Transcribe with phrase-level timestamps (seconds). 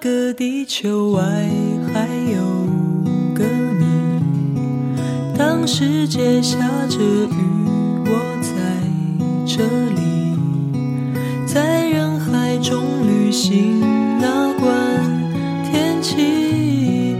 [0.00, 1.22] 个地球外
[1.92, 2.40] 还有
[3.34, 3.44] 个
[3.78, 3.84] 你，
[5.36, 6.58] 当世界下
[6.88, 7.34] 着雨，
[8.06, 8.10] 我
[8.40, 8.50] 在
[9.44, 10.34] 这里，
[11.46, 13.78] 在人海中旅行，
[14.18, 14.72] 哪管
[15.70, 17.14] 天气，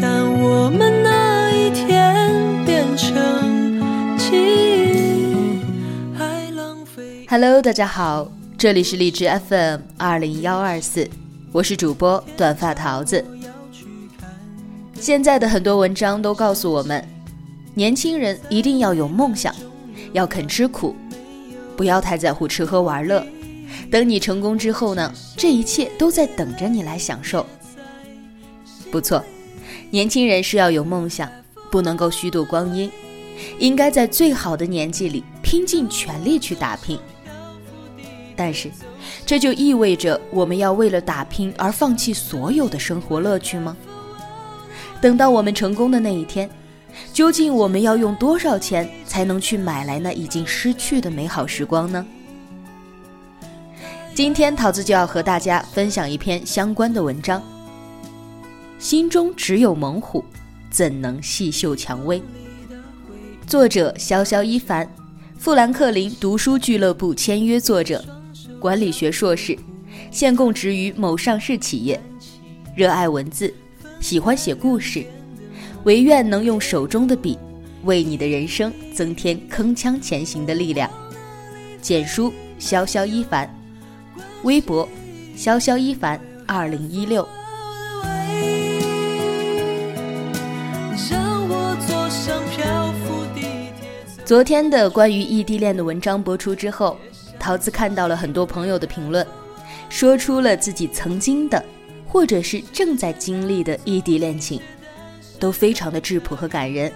[0.00, 5.58] 但我们那一天变成记忆，
[6.16, 7.26] 还浪费。
[7.28, 11.10] Hello，大家好，这里是荔枝 FM 二零幺二四，
[11.52, 13.24] 我是主播短发桃子。
[14.94, 17.04] 现在的很多文章都告诉我们，
[17.74, 19.52] 年轻人一定要有梦想，
[20.12, 20.94] 要肯吃苦，
[21.76, 23.26] 不要太在乎吃喝玩乐。
[23.90, 27.44] 等你成功之后呢，这一切都在等着你来享受。
[28.92, 29.24] 不错，
[29.90, 31.28] 年轻人是要有梦想，
[31.68, 32.88] 不能够虚度光阴，
[33.58, 36.96] 应该在最好的年纪里拼尽全力去打拼。
[38.42, 38.70] 但是，
[39.26, 43.76] 这就意味着我们要为了打拼而放弃所有的生活乐趣吗？
[44.98, 46.48] 等到我们成功的那一天，
[47.12, 52.06] 究竟我们要用多少钱才能去买来那已经失去的美好时光呢？
[54.14, 57.42] 今天桃子就要和大家分享一篇相关的文章。
[58.78, 60.24] 心中只有猛虎，
[60.70, 62.22] 怎能细嗅蔷薇？
[63.46, 64.90] 作者潇潇一凡，
[65.38, 68.02] 富兰克林读书俱乐部签约作者，
[68.60, 69.58] 管理学硕士，
[70.10, 71.98] 现供职于某上市企业，
[72.76, 73.52] 热爱文字，
[74.00, 75.02] 喜欢写故事，
[75.84, 77.38] 唯愿能用手中的笔，
[77.84, 80.88] 为你的人生增添铿锵前行的力量。
[81.80, 82.30] 简书
[82.60, 83.48] 潇潇一凡，
[84.42, 84.86] 微博
[85.34, 87.26] 潇潇一凡二零一六。
[94.26, 96.96] 昨天的关于异地恋的文章播出之后，
[97.40, 99.26] 桃子看到了很多朋友的评论，
[99.88, 101.64] 说出了自己曾经的，
[102.06, 104.60] 或者是正在经历的异地恋情，
[105.38, 106.92] 都非常的质朴和感人。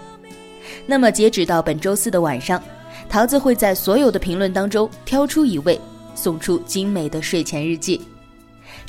[0.87, 2.63] 那么截止到本周四的晚上，
[3.09, 5.81] 桃子会在所有的评论当中挑出一位，
[6.15, 8.03] 送出精美的睡前日记。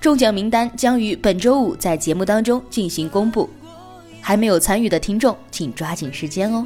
[0.01, 3.49] 中奖名单将于本周五在节目当中进行公布，
[4.19, 6.65] 还没有参与的听众，请抓紧时间哦。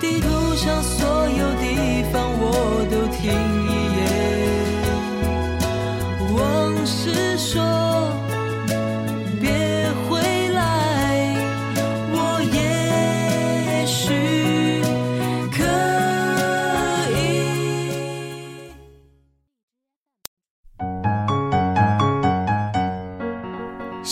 [0.00, 0.28] 地图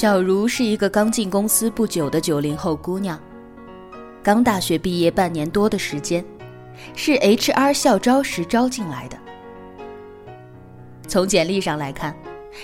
[0.04, 3.18] 小茹是一个刚进公司不久的九零后姑娘，
[4.22, 6.22] 刚大学毕业半年多的时间，
[6.94, 9.16] 是 HR 校招时招进来的。
[11.08, 12.14] 从简历上来看，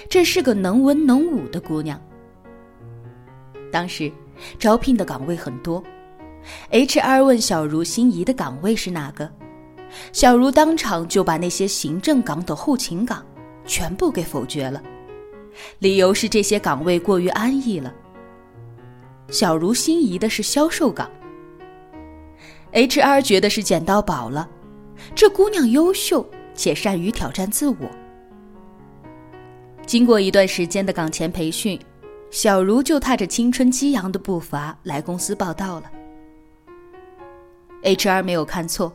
[0.06, 1.98] 这是个能文能武的姑娘。
[3.72, 4.12] 当时
[4.58, 5.82] 招聘的岗位很多
[6.70, 9.26] ，HR 问小茹心仪的岗位是哪个，
[10.12, 13.24] 小茹当场就把那些行政岗等后勤岗
[13.64, 14.82] 全部给否决了。
[15.78, 17.94] 理由是这些岗位过于安逸了。
[19.28, 21.10] 小茹心仪的是销售岗
[22.72, 24.48] ，HR 觉得是捡到宝了，
[25.14, 27.90] 这姑娘优秀且善于挑战自我。
[29.86, 31.78] 经过一段时间的岗前培训，
[32.30, 35.90] 小茹就踏着青春激昂的步伐来公司报道了。
[37.82, 38.92] HR 没有看错，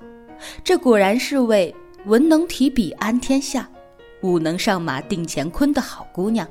[0.63, 1.73] 这果然是位
[2.05, 3.69] 文能提笔安天下。
[4.25, 6.47] 武能上马定乾坤的好姑娘，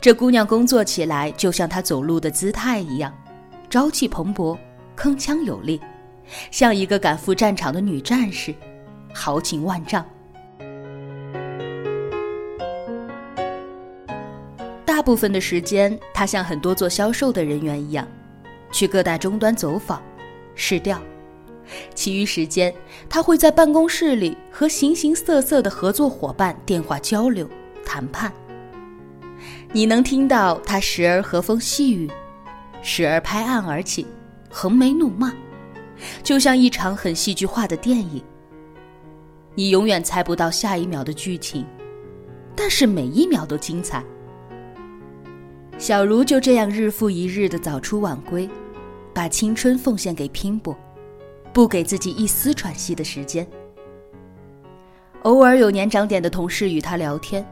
[0.00, 3.16] 这姑娘工作起来就像她走路的姿态一样，
[3.68, 4.58] 朝气蓬勃，
[4.96, 5.80] 铿锵有力，
[6.50, 8.52] 像一个赶赴战场的女战士，
[9.14, 10.04] 豪情万丈。
[14.84, 18.06] 大部分的时间，她像很多做销售的人员一样，
[18.72, 20.02] 去各大终端走访、
[20.56, 21.00] 试调。
[21.94, 22.74] 其余时间，
[23.08, 27.48] 他会在办公室里和形形色色的合作伙伴电话交流、
[27.84, 28.32] 谈判。
[29.72, 32.10] 你能听到他时而和风细雨，
[32.82, 34.06] 时而拍案而起，
[34.50, 35.32] 横眉怒骂，
[36.22, 38.22] 就像一场很戏剧化的电影。
[39.54, 41.64] 你永远猜不到下一秒的剧情，
[42.56, 44.04] 但是每一秒都精彩。
[45.78, 48.48] 小茹就这样日复一日的早出晚归，
[49.14, 50.76] 把青春奉献给拼搏，
[51.52, 53.46] 不给自己一丝喘息的时间。
[55.22, 57.46] 偶尔有年长点的同事与他聊天，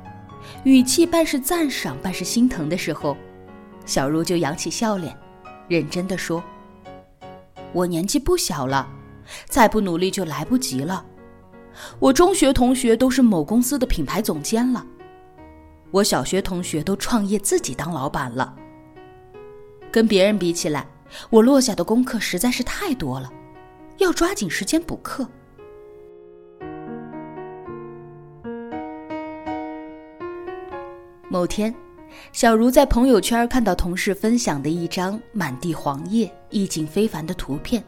[0.65, 3.17] 语气半是赞赏，半是心疼的时候，
[3.85, 5.15] 小茹就扬起笑脸，
[5.69, 6.43] 认真的说
[7.75, 8.89] ：“我年纪不小了，
[9.47, 11.05] 再不努力就来不及了。
[11.99, 14.87] 我中学同学都是某公司的品牌总监了。”
[15.91, 18.55] 我小学同学都创业自己当老板了，
[19.91, 20.87] 跟别人比起来，
[21.31, 23.31] 我落下的功课实在是太多了，
[23.99, 25.29] 要抓紧时间补课。
[31.29, 31.75] 某天，
[32.33, 37.85] 小茹在朋友圈看到同事分享的一张满地黄叶、意境非凡的图片，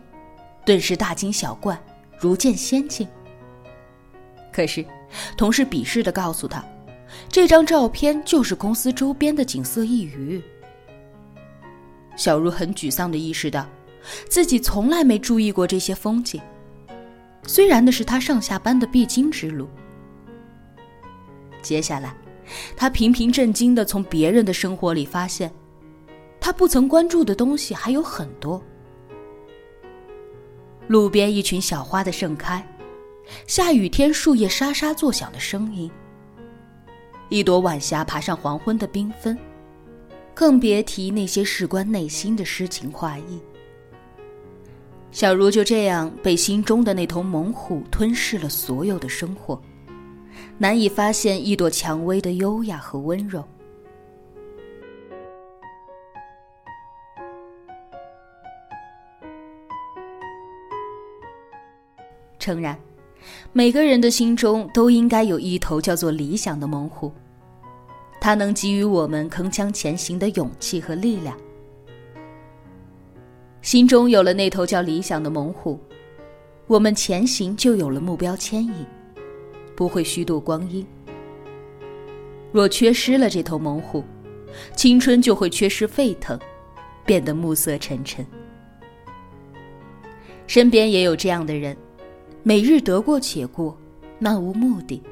[0.67, 1.81] 顿时大惊小怪，
[2.19, 3.09] 如见仙境。
[4.53, 4.85] 可是，
[5.37, 6.63] 同事鄙视的告诉他。
[7.29, 10.43] 这张照片就是公司周边的景色一隅。
[12.17, 13.67] 小茹很沮丧的意识到，
[14.29, 16.41] 自己从来没注意过这些风景，
[17.47, 19.69] 虽然那是他上下班的必经之路。
[21.62, 22.14] 接下来，
[22.76, 25.52] 他频频震惊的从别人的生活里发现，
[26.41, 28.62] 他不曾关注的东西还有很多。
[30.88, 32.67] 路边一群小花的盛开，
[33.46, 35.91] 下雨天树叶沙沙作响的声音。
[37.29, 39.38] 一朵晚霞爬上黄昏的缤纷，
[40.35, 43.41] 更别提那些事关内心的诗情画意。
[45.12, 49.61] 小茹就这样被心中的那头猛虎吞噬了所有的生活，
[50.57, 53.45] 难以发现一朵蔷薇的优雅和温柔。
[62.39, 62.79] 诚然。
[63.53, 67.13] 每个人的心中都应该有一头叫做理想的猛虎，
[68.19, 71.37] 它能给予我们铿锵前行的勇气和力量。
[73.62, 75.79] 心中有了那头叫理想的猛虎，
[76.67, 78.87] 我们前行就有了目标牵引，
[79.77, 80.87] 不会虚度光阴。
[82.53, 84.03] 若缺失了这头猛虎，
[84.75, 86.39] 青春就会缺失沸腾，
[87.05, 88.27] 变得暮色沉沉。
[90.47, 91.77] 身边也有这样的人。
[92.43, 93.77] 每日得过且过，
[94.19, 95.03] 漫无目的，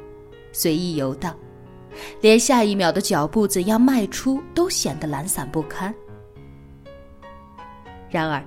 [0.51, 1.37] 随意游荡，
[2.23, 5.95] 连下一秒的脚步怎样迈出都显得懒散不堪。
[8.11, 8.43] 然而，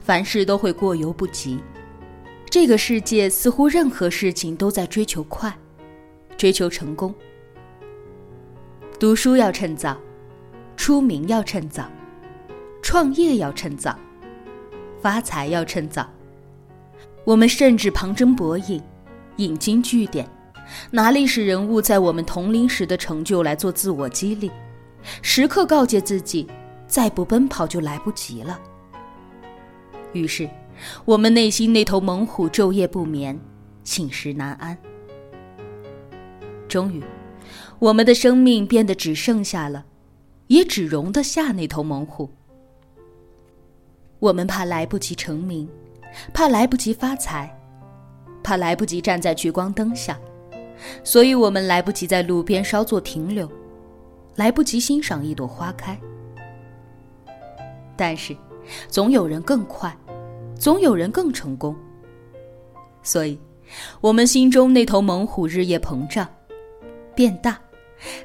[0.00, 1.58] 凡事都会过犹不及，
[2.48, 5.56] 这个世界似乎任何事情都在追求快，
[6.36, 7.14] 追求成功。
[9.00, 9.96] 读书要趁早，
[10.76, 11.90] 出名要趁早，
[12.80, 13.98] 创业要趁早，
[15.00, 16.08] 发财要趁早。
[17.24, 18.80] 我们甚至旁征博引，
[19.36, 20.28] 引经据典，
[20.90, 24.50] 拿历史人物在我们同龄时的成就来做自我激励，
[25.22, 26.46] 时刻告诫自己，
[26.86, 28.60] 再不奔跑就来不及了。
[30.12, 30.48] 于是，
[31.04, 33.38] 我们内心那头猛虎昼夜不眠，
[33.84, 34.76] 寝食难安。
[36.68, 37.02] 终于，
[37.78, 39.84] 我们的生命变得只剩下了，
[40.46, 42.30] 也只容得下那头猛虎。
[44.18, 45.68] 我们怕来不及成名。
[46.34, 47.58] 怕来不及发财，
[48.42, 50.20] 怕来不及站在聚光灯下，
[51.02, 53.50] 所以我们来不及在路边稍作停留，
[54.36, 55.98] 来不及欣赏一朵花开。
[57.96, 58.36] 但是，
[58.88, 59.96] 总有人更快，
[60.58, 61.74] 总有人更成功。
[63.02, 63.38] 所以，
[64.00, 66.28] 我们心中那头猛虎日夜膨胀，
[67.14, 67.58] 变大，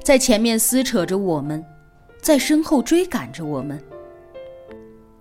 [0.02, 1.64] 在前面撕扯着我们，
[2.20, 3.82] 在身后追赶着我们。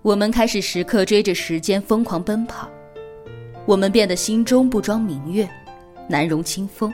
[0.04, 2.70] 我们开始时刻追着时间疯狂奔跑，
[3.66, 5.50] 我们变得心中不装明月，
[6.08, 6.94] 难容清风，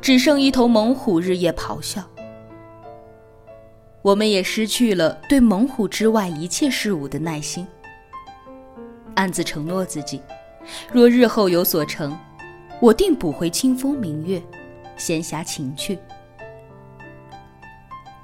[0.00, 2.02] 只剩一头猛虎日夜咆哮。
[4.04, 7.66] 我们也失去了对猛虎之外一切事物的耐心，
[9.14, 10.20] 暗自承诺自己，
[10.92, 12.14] 若日后有所成，
[12.82, 14.42] 我定补回清风明月，
[14.98, 15.98] 闲暇情趣。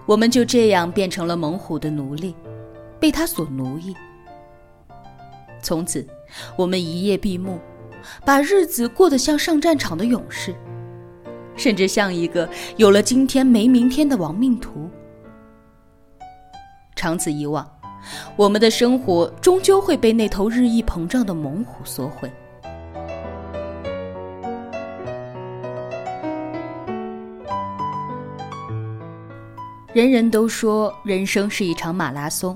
[0.04, 2.36] 我们就这样变成了猛虎的奴隶。
[2.98, 3.96] 被他所奴役，
[5.62, 6.06] 从此，
[6.56, 7.58] 我们一夜闭目，
[8.26, 10.54] 把日子过得像上战场的勇士，
[11.56, 12.46] 甚至像一个
[12.76, 14.90] 有了今天没明天的亡命徒。
[17.00, 17.66] 长此以往，
[18.36, 22.30] 我们的生活终究会被那头日益膨胀的猛虎所毁。
[29.94, 32.54] 人人都说，人生是一场马拉松。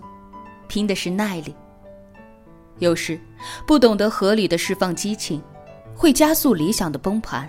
[0.68, 1.56] 拼的是耐力。
[2.80, 3.18] 有时，
[3.66, 5.42] 不懂得合理的释放激情，
[5.96, 7.48] 会加速理想的崩盘。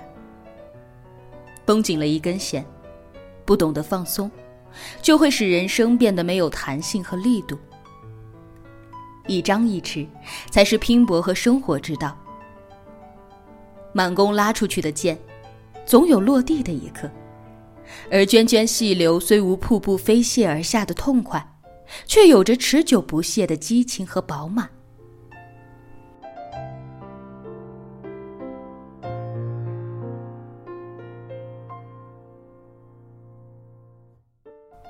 [1.66, 2.66] 绷紧了一根弦，
[3.44, 4.32] 不懂得放松，
[5.02, 7.58] 就会使人生变得没有弹性和力度。
[9.28, 10.08] 一张一弛，
[10.52, 12.18] 才是拼搏和生活之道。
[13.92, 15.18] 满弓拉出去的箭，
[15.86, 17.10] 总有落地的一刻；
[18.12, 21.56] 而涓涓细流虽无瀑布飞泻而下的痛快，
[22.06, 24.70] 却有着持久不懈的激情和饱满。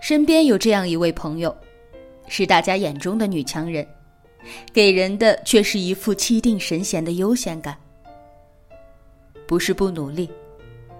[0.07, 1.57] 身边有这样一位朋友，
[2.27, 3.83] 是大家眼中的女强人，
[4.71, 7.75] 给人的却是一副气定神闲的悠闲感。
[9.47, 10.29] 不是不努力，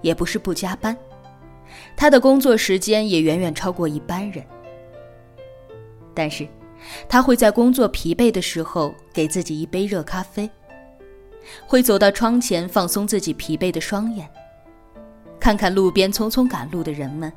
[0.02, 0.98] 也不是不加班，
[1.96, 4.44] 她的工作时间也远远超过一般人。
[6.16, 6.48] 但是，
[7.08, 10.50] 她会在工作疲惫的时候给自己一杯热咖啡，
[11.68, 14.28] 会走到窗前放松自己疲惫的双眼，
[15.40, 17.32] 看看路边匆匆赶路的人们。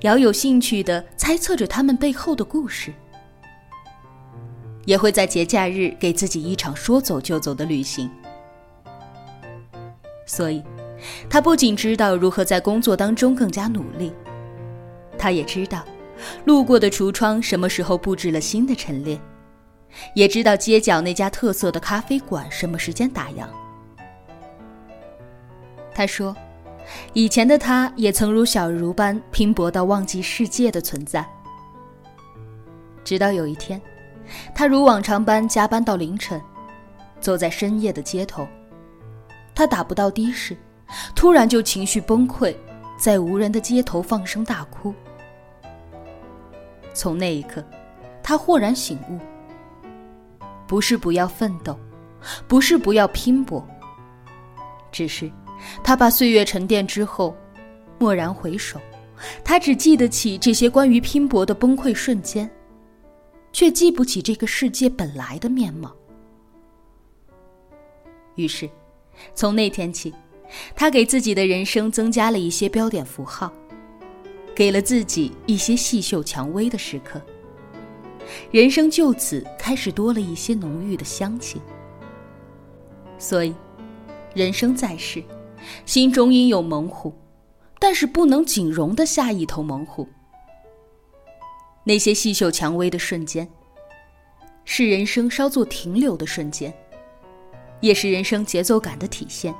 [0.00, 2.92] 饶有兴趣的猜测着他们背后的故事，
[4.84, 8.10] 也会在节假日给自己一场说走就走的旅行。
[10.26, 10.62] 所以，
[11.28, 14.12] 他不仅知道如何在工作当中更加努力，
[15.18, 15.84] 他也知道
[16.44, 19.20] 路过的橱窗什么时候布置了新的陈列，
[20.14, 23.46] 也知道街角那家特色的咖啡馆什么时间打烊。
[25.94, 26.36] 他说。
[27.12, 31.24] 以前的他也曾如小茹般拼搏到忘记世界的存在，
[33.04, 33.80] 直到有一天，
[34.54, 36.40] 他如往常般加班到凌晨，
[37.20, 38.46] 走在深夜的街头，
[39.54, 40.56] 他打不到的士，
[41.14, 42.54] 突然就情绪崩溃，
[42.98, 44.94] 在无人的街头放声大哭。
[46.94, 47.64] 从那一刻，
[48.22, 49.18] 他豁然醒悟：
[50.66, 51.78] 不是不要奋斗，
[52.46, 53.66] 不是不要拼搏，
[54.90, 55.30] 只是。
[55.82, 57.36] 他把岁月沉淀之后，
[57.98, 58.80] 蓦然回首，
[59.44, 62.50] 他只记得起这些关于拼搏的崩溃瞬间，
[63.52, 65.94] 却记不起这个世界本来的面貌。
[68.34, 68.68] 于是，
[69.34, 70.12] 从那天起，
[70.74, 73.52] 他给自己的人生增加了一些标点符号，
[74.54, 77.20] 给了自己一些细嗅蔷薇的时刻，
[78.50, 81.60] 人生就此开始多了一些浓郁的香气。
[83.18, 83.54] 所以，
[84.34, 85.22] 人生在世。
[85.84, 87.12] 心中应有猛虎，
[87.78, 90.08] 但是不能仅容得下一头猛虎。
[91.84, 93.48] 那些细嗅蔷薇的瞬间，
[94.64, 96.72] 是人生稍作停留的瞬间，
[97.80, 99.52] 也是人生节奏感的体现，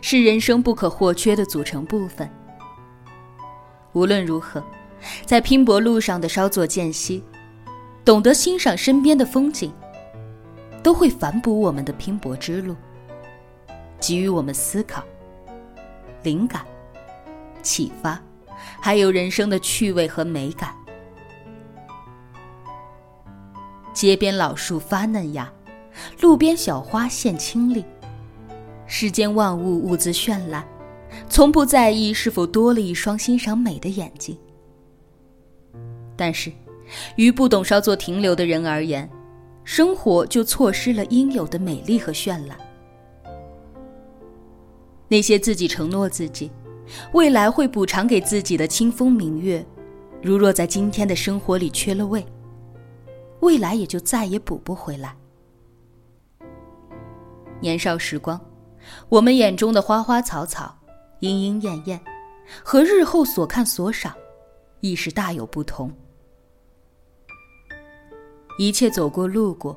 [0.00, 2.30] 是人生不可或缺的组成部分。
[3.92, 4.62] 无论如何，
[5.26, 7.24] 在拼搏路上的稍作间隙，
[8.04, 9.72] 懂得欣赏身边的风景，
[10.84, 12.76] 都会反哺我们的拼搏之路，
[14.00, 15.02] 给予我们思考。
[16.22, 16.64] 灵感、
[17.62, 18.20] 启发，
[18.80, 20.74] 还有人生的趣味和美感。
[23.92, 25.52] 街边老树发嫩芽，
[26.20, 27.84] 路边小花现清丽。
[28.86, 30.66] 世间万物物自绚烂，
[31.28, 34.36] 从不在意是否多了一双欣赏美的眼睛。
[36.16, 36.52] 但是，
[37.16, 39.08] 于不懂稍作停留的人而言，
[39.64, 42.56] 生活就错失了应有的美丽和绚烂。
[45.10, 46.48] 那些自己承诺自己，
[47.12, 49.66] 未来会补偿给自己的清风明月，
[50.22, 52.24] 如若在今天的生活里缺了位，
[53.40, 55.16] 未来也就再也补不回来。
[57.60, 58.40] 年少时光，
[59.08, 60.78] 我们眼中的花花草草、
[61.18, 62.00] 莺莺燕燕，
[62.62, 64.14] 和日后所看所赏，
[64.78, 65.92] 亦是大有不同。
[68.58, 69.76] 一切走过路过，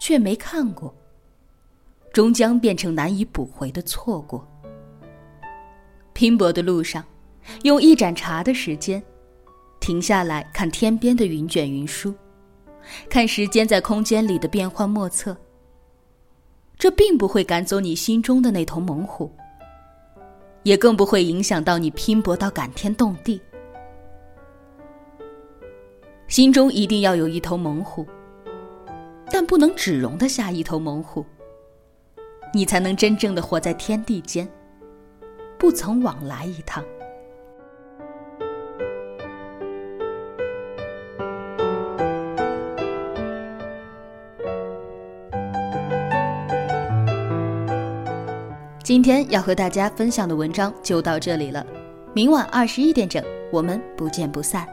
[0.00, 0.92] 却没看过，
[2.12, 4.44] 终将变成难以补回的错过。
[6.14, 7.04] 拼搏的路上，
[7.64, 9.02] 用一盏茶的时间，
[9.80, 12.14] 停下来看天边的云卷云舒，
[13.10, 15.36] 看时间在空间里的变幻莫测。
[16.78, 19.30] 这并不会赶走你心中的那头猛虎，
[20.62, 23.40] 也更不会影响到你拼搏到感天动地。
[26.28, 28.06] 心中一定要有一头猛虎，
[29.30, 31.26] 但不能只容得下一头猛虎，
[32.52, 34.48] 你才能真正的活在天地间。
[35.64, 36.84] 不曾往来一趟。
[48.82, 51.66] 今天要和大家分享的文章就到这里了，
[52.12, 54.68] 明晚二十一点整，我们不见不散。